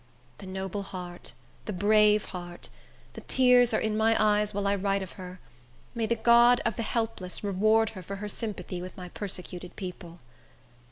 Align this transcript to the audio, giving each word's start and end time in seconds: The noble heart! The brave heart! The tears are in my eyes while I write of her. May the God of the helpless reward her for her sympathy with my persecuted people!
The 0.39 0.47
noble 0.47 0.81
heart! 0.81 1.33
The 1.65 1.73
brave 1.73 2.25
heart! 2.33 2.69
The 3.13 3.21
tears 3.21 3.71
are 3.71 3.79
in 3.79 3.95
my 3.95 4.15
eyes 4.19 4.51
while 4.51 4.65
I 4.65 4.73
write 4.73 5.03
of 5.03 5.11
her. 5.11 5.39
May 5.93 6.07
the 6.07 6.15
God 6.15 6.59
of 6.65 6.75
the 6.75 6.81
helpless 6.81 7.43
reward 7.43 7.91
her 7.91 8.01
for 8.01 8.15
her 8.15 8.27
sympathy 8.27 8.81
with 8.81 8.97
my 8.97 9.09
persecuted 9.09 9.75
people! 9.75 10.17